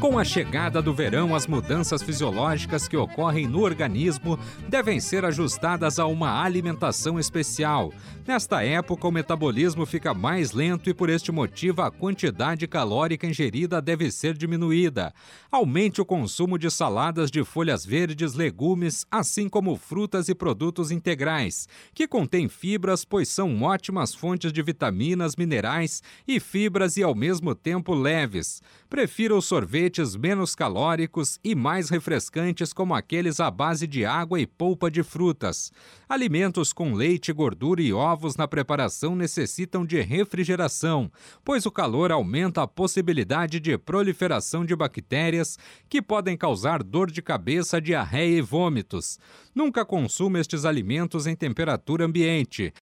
[0.00, 5.98] Com a chegada do verão, as mudanças fisiológicas que ocorrem no organismo devem ser ajustadas
[5.98, 7.92] a uma alimentação especial.
[8.26, 13.82] Nesta época, o metabolismo fica mais lento e, por este motivo, a quantidade calórica ingerida
[13.82, 15.12] deve ser diminuída.
[15.52, 21.68] Aumente o consumo de saladas de folhas verdes, legumes, assim como frutas e produtos integrais,
[21.92, 27.54] que contêm fibras, pois são ótimas fontes de vitaminas, minerais e fibras e, ao mesmo
[27.54, 28.62] tempo, leves.
[28.88, 34.40] Prefira o sorvete sorvetes menos calóricos e mais refrescantes, como aqueles à base de água
[34.40, 35.72] e polpa de frutas.
[36.08, 41.10] Alimentos com leite, gordura e ovos na preparação necessitam de refrigeração,
[41.44, 47.20] pois o calor aumenta a possibilidade de proliferação de bactérias que podem causar dor de
[47.20, 49.18] cabeça, diarreia e vômitos.
[49.54, 52.72] Nunca consuma estes alimentos em temperatura ambiente.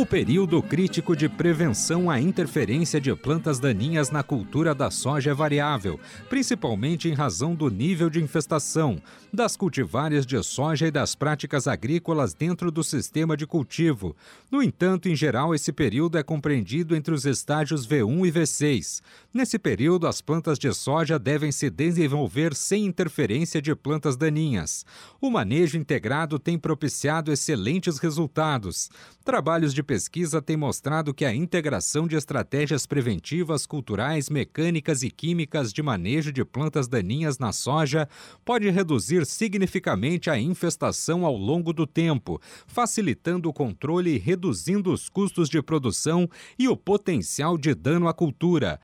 [0.00, 5.34] O período crítico de prevenção à interferência de plantas daninhas na cultura da soja é
[5.34, 8.98] variável, principalmente em razão do nível de infestação,
[9.30, 14.16] das cultivares de soja e das práticas agrícolas dentro do sistema de cultivo.
[14.50, 19.02] No entanto, em geral, esse período é compreendido entre os estágios V1 e V6.
[19.34, 24.86] Nesse período, as plantas de soja devem se desenvolver sem interferência de plantas daninhas.
[25.20, 28.90] O manejo integrado tem propiciado excelentes resultados.
[29.22, 35.72] Trabalhos de pesquisa têm mostrado que a integração de estratégias preventivas, culturais, mecânicas e químicas
[35.72, 38.08] de manejo de plantas daninhas na soja
[38.44, 45.08] pode reduzir significativamente a infestação ao longo do tempo, facilitando o controle e reduzindo os
[45.08, 48.78] custos de produção e o potencial de dano à cultura.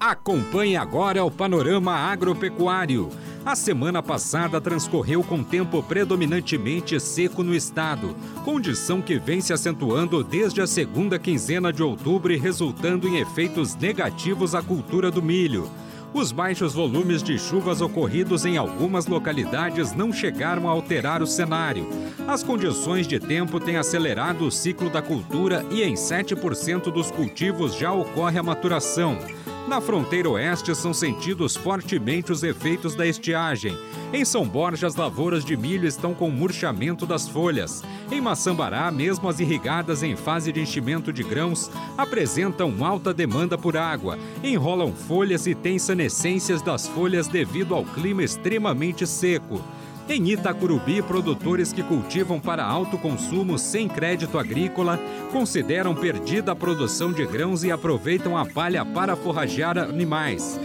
[0.00, 3.10] Acompanhe agora o panorama agropecuário.
[3.46, 10.24] A semana passada transcorreu com tempo predominantemente seco no estado, condição que vem se acentuando
[10.24, 15.70] desde a segunda quinzena de outubro resultando em efeitos negativos à cultura do milho.
[16.14, 21.86] Os baixos volumes de chuvas ocorridos em algumas localidades não chegaram a alterar o cenário.
[22.26, 27.74] As condições de tempo têm acelerado o ciclo da cultura e em 7% dos cultivos
[27.74, 29.18] já ocorre a maturação.
[29.66, 33.74] Na fronteira oeste são sentidos fortemente os efeitos da estiagem.
[34.12, 37.82] Em São Borja, as lavouras de milho estão com murchamento das folhas.
[38.12, 43.74] Em Maçambará, mesmo as irrigadas em fase de enchimento de grãos apresentam alta demanda por
[43.74, 49.62] água, enrolam folhas e têm senescências das folhas devido ao clima extremamente seco.
[50.06, 55.00] Em Itacurubi, produtores que cultivam para alto consumo sem crédito agrícola
[55.32, 60.60] consideram perdida a produção de grãos e aproveitam a palha para forragear animais.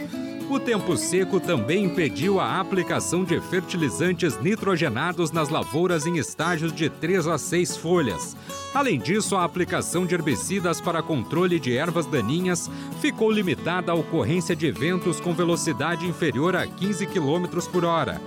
[0.50, 6.90] O tempo seco também impediu a aplicação de fertilizantes nitrogenados nas lavouras em estágios de
[6.90, 8.36] 3 a 6 folhas.
[8.74, 14.56] Além disso, a aplicação de herbicidas para controle de ervas daninhas ficou limitada à ocorrência
[14.56, 18.20] de ventos com velocidade inferior a 15 km por hora.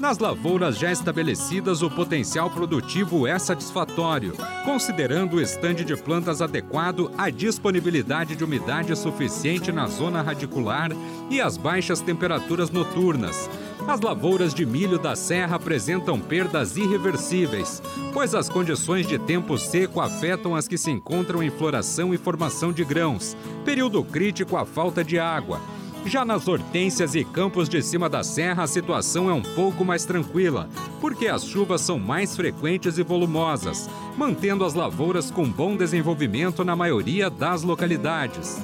[0.00, 4.32] Nas lavouras já estabelecidas, o potencial produtivo é satisfatório,
[4.64, 10.90] considerando o estande de plantas adequado, a disponibilidade de umidade suficiente na zona radicular
[11.28, 13.50] e as baixas temperaturas noturnas.
[13.86, 17.82] As lavouras de milho da serra apresentam perdas irreversíveis,
[18.14, 22.72] pois as condições de tempo seco afetam as que se encontram em floração e formação
[22.72, 25.60] de grãos, período crítico à falta de água
[26.06, 30.04] já nas hortênsias e campos de cima da serra, a situação é um pouco mais
[30.04, 30.68] tranquila,
[31.00, 36.74] porque as chuvas são mais frequentes e volumosas, mantendo as lavouras com bom desenvolvimento na
[36.74, 38.60] maioria das localidades.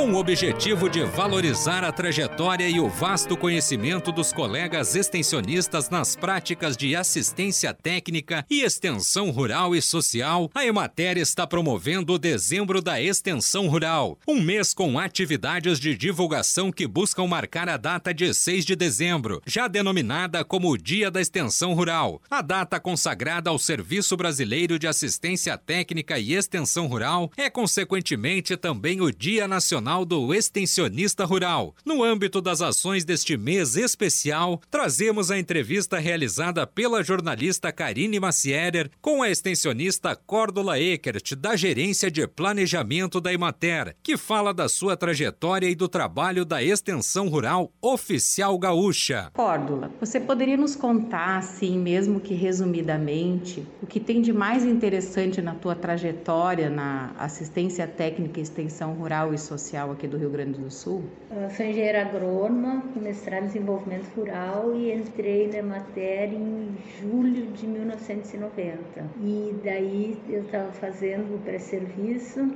[0.00, 6.16] Com o objetivo de valorizar a trajetória e o vasto conhecimento dos colegas extensionistas nas
[6.16, 12.80] práticas de assistência técnica e extensão rural e social, a Emater está promovendo o Dezembro
[12.80, 18.32] da Extensão Rural, um mês com atividades de divulgação que buscam marcar a data de
[18.32, 22.22] 6 de dezembro, já denominada como o Dia da Extensão Rural.
[22.30, 29.02] A data consagrada ao Serviço Brasileiro de Assistência Técnica e Extensão Rural é, consequentemente, também
[29.02, 31.74] o Dia Nacional Nacional do Extensionista Rural.
[31.84, 38.88] No âmbito das ações deste mês especial, trazemos a entrevista realizada pela jornalista Karine Macierer
[39.00, 44.96] com a extensionista Córdula Eckert, da Gerência de Planejamento da Emater, que fala da sua
[44.96, 49.30] trajetória e do trabalho da extensão rural oficial gaúcha.
[49.34, 55.42] Córdula, você poderia nos contar, assim, mesmo que resumidamente, o que tem de mais interessante
[55.42, 60.70] na tua trajetória na assistência técnica extensão rural e social aqui do Rio Grande do
[60.70, 61.04] Sul?
[61.30, 67.66] Eu sou engenheira agrônoma, mestrado em desenvolvimento rural e entrei na matéria em julho de
[67.66, 68.78] 1990.
[69.22, 72.52] E daí eu estava fazendo o pré-serviço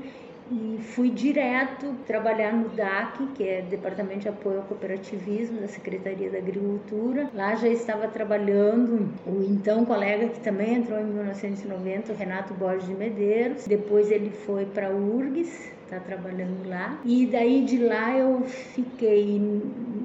[0.50, 6.31] e fui direto trabalhar no DAC, que é Departamento de Apoio ao Cooperativismo da Secretaria
[6.31, 7.31] da Agricultura.
[7.35, 12.87] Lá já estava trabalhando o então colega que também entrou em 1990, o Renato Borges
[12.87, 13.67] de Medeiros.
[13.67, 16.99] Depois ele foi para a URGS, está trabalhando lá.
[17.05, 19.40] E daí de lá eu fiquei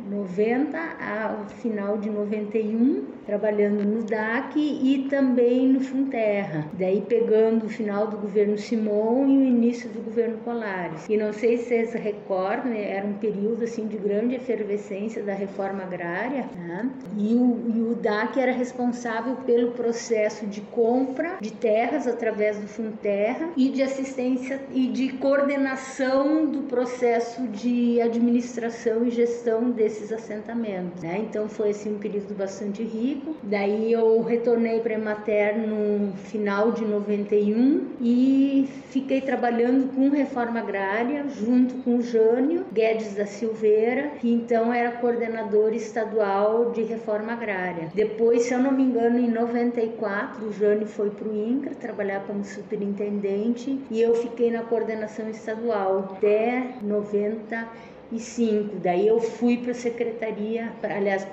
[0.10, 6.66] 90 ao final de 91 trabalhando no DAC e também no Funterra.
[6.74, 11.08] Daí pegando o final do governo Simon e o início do governo Colares.
[11.08, 15.34] E não sei se vocês recordam, né, era um período assim de grande efervescência da
[15.34, 16.90] reforma agrária, né?
[17.16, 22.68] e, o, e o DAC era responsável pelo processo de compra de terras através do
[22.68, 29.70] Funterra e de assistência e de coordenação do processo de administração e gestão
[30.12, 31.02] assentamentos.
[31.04, 31.26] Né?
[31.30, 36.86] Então foi assim um período bastante rico Daí eu retornei para Emater no final de
[36.86, 44.32] 91 e fiquei trabalhando com reforma agrária junto com o Jânio Guedes da Silveira, que
[44.32, 47.90] então era coordenador estadual de reforma agrária.
[47.94, 52.26] Depois, se eu não me engano, em 94, o Jânio foi para o INCRA trabalhar
[52.26, 57.68] como superintendente e eu fiquei na coordenação estadual até 90
[58.12, 58.78] e cinco.
[58.78, 61.26] Daí eu fui para a secretaria, pra, aliás,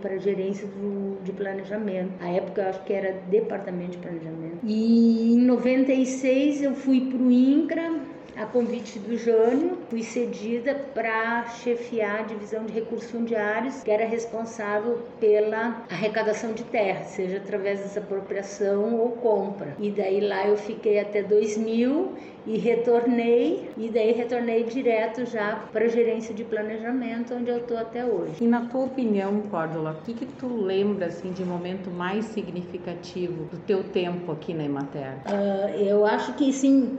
[0.00, 2.12] para a gerência do, de planejamento.
[2.20, 4.58] A época eu acho que era departamento de planejamento.
[4.62, 8.00] E em 96 eu fui para o INCRA,
[8.38, 14.06] a convite do Jânio, fui cedida para chefiar a divisão de recursos fundiários, que era
[14.06, 19.74] responsável pela arrecadação de terra, seja através dessa apropriação ou compra.
[19.80, 22.12] E daí lá eu fiquei até 2000
[22.48, 27.76] e retornei e daí retornei direto já para a gerência de planejamento onde eu estou
[27.76, 28.32] até hoje.
[28.40, 33.44] E na tua opinião, Córdola, o que que tu lembra assim de momento mais significativo
[33.44, 35.18] do teu tempo aqui na Emater?
[35.26, 36.96] Uh, eu acho que sim,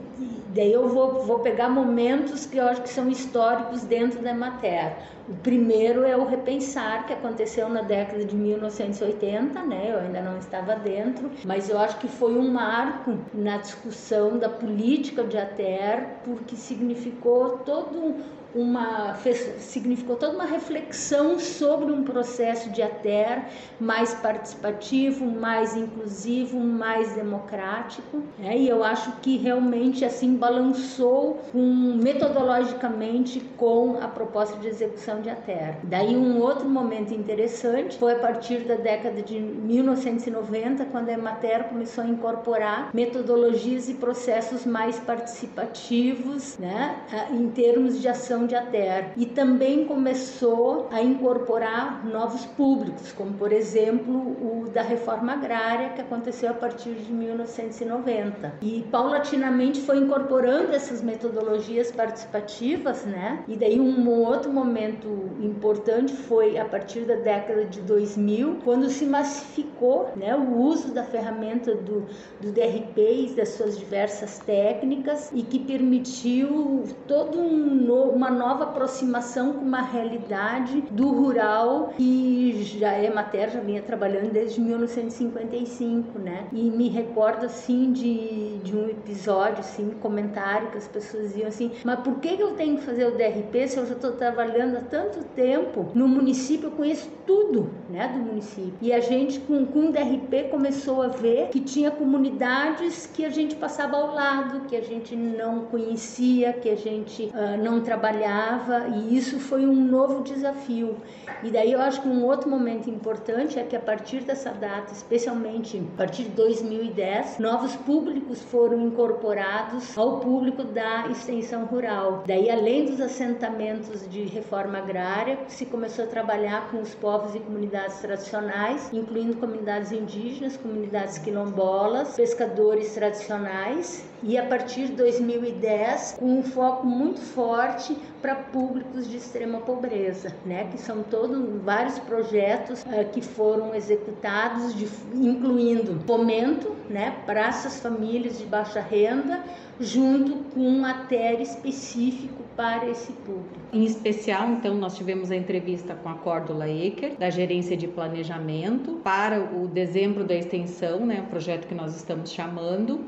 [0.54, 4.92] daí eu vou, vou pegar momentos que eu acho que são históricos dentro da Emater.
[5.28, 9.92] O primeiro é o repensar que aconteceu na década de 1980, né?
[9.92, 14.48] Eu ainda não estava dentro, mas eu acho que foi um marco na discussão da
[14.48, 18.16] política de ATER, porque significou todo
[18.54, 23.44] uma fez, significou toda uma reflexão sobre um processo de ATER
[23.78, 28.22] mais participativo, mais inclusivo, mais democrático.
[28.38, 28.58] Né?
[28.58, 31.60] E eu acho que realmente assim balançou com,
[32.02, 35.76] metodologicamente com a proposta de execução de ATER.
[35.84, 41.64] Daí um outro momento interessante foi a partir da década de 1990, quando a Emater
[41.64, 46.96] começou a incorporar metodologias e processos mais participativos, né,
[47.30, 53.52] em termos de ação de ATER e também começou a incorporar novos públicos, como por
[53.52, 58.54] exemplo o da reforma agrária que aconteceu a partir de 1990.
[58.62, 63.44] E paulatinamente foi incorporando essas metodologias participativas, né?
[63.48, 65.08] E daí um outro momento
[65.40, 71.02] importante foi a partir da década de 2000, quando se massificou, né, o uso da
[71.02, 72.06] ferramenta do,
[72.40, 79.52] do DRP e das suas diversas técnicas e que permitiu todo um, uma nova aproximação
[79.52, 86.46] com uma realidade do rural que já é matéria, já vinha trabalhando desde 1955, né?
[86.52, 91.72] E me recordo assim de, de um episódio, assim, comentário que as pessoas diziam assim,
[91.84, 94.80] mas por que eu tenho que fazer o DRP se eu já estou trabalhando há
[94.80, 98.74] tanto tempo no município, eu conheço tudo, né, do município.
[98.80, 103.30] E a gente com, com o DRP começou a ver que tinha comunidades que a
[103.30, 108.19] gente passava ao lado, que a gente não conhecia, que a gente uh, não trabalhava
[108.20, 110.96] trabalhava e isso foi um novo desafio.
[111.42, 114.92] E daí eu acho que um outro momento importante é que a partir dessa data,
[114.92, 122.24] especialmente a partir de 2010, novos públicos foram incorporados ao público da extensão rural.
[122.26, 127.40] Daí, além dos assentamentos de reforma agrária, se começou a trabalhar com os povos e
[127.40, 136.38] comunidades tradicionais, incluindo comunidades indígenas, comunidades quilombolas, pescadores tradicionais, e a partir de 2010, com
[136.38, 140.68] um foco muito forte para públicos de extrema pobreza, né?
[140.70, 147.16] Que são todos vários projetos uh, que foram executados, de, incluindo fomento, né?
[147.24, 149.42] Para essas famílias de baixa renda,
[149.80, 153.58] junto com um ATER específico para esse público.
[153.72, 159.00] Em especial, então, nós tivemos a entrevista com a Córdula Eker, da Gerência de Planejamento,
[159.02, 163.00] para o dezembro da extensão, né, o projeto que nós estamos chamando,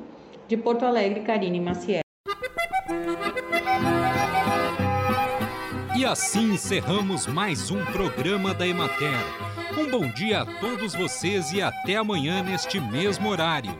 [0.48, 2.02] de Porto Alegre, Karine Maciel.
[5.96, 9.14] E assim encerramos mais um programa da Emater.
[9.78, 13.78] Um bom dia a todos vocês e até amanhã neste mesmo horário.